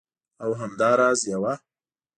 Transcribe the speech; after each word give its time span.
او 0.43 0.49
همدا 0.59 0.91
راز 0.99 1.19
یوه 1.31 1.53